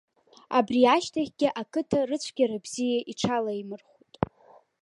Абри 0.57 0.81
ашьҭахьгьы 0.95 1.49
ақыҭа 1.61 1.99
рыцәгьа-рыбзиа 2.09 2.97
иҽалаимырхәт. 3.11 4.13